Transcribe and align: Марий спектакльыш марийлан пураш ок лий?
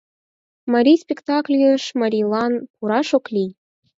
Марий 0.71 0.99
спектакльыш 1.03 1.83
марийлан 1.99 2.53
пураш 2.75 3.09
ок 3.17 3.25
лий? 3.33 3.51